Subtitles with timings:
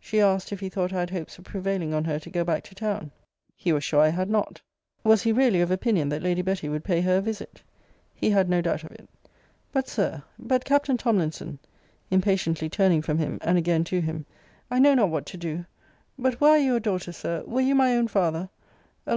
[0.00, 2.64] She asked, if he thought I had hopes of prevailing on her to go back
[2.64, 3.12] to town?
[3.54, 4.60] He was sure I had not.
[5.04, 7.62] Was he really of opinion that Lady Betty would pay her a visit?
[8.12, 9.08] He had no doubt of it.
[9.70, 11.60] But, Sir; but, Captain Tomlinson
[12.10, 14.26] [impatiently turning from him, and again to him]
[14.72, 15.64] I know not what to do
[16.18, 18.48] but were I your daughter, Sir were you my own father
[19.06, 19.08] Alas!